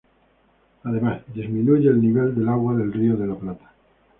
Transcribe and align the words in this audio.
Además 0.83 1.21
disminuye 1.31 1.87
el 1.87 2.01
nivel 2.01 2.33
del 2.33 2.49
agua 2.49 2.73
del 2.73 2.91
Río 2.91 3.15
de 3.15 3.27
la 3.27 3.35
Plata. 3.35 3.71